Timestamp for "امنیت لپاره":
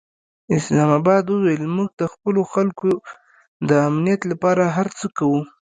3.89-4.63